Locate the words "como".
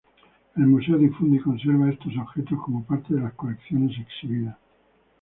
2.65-2.83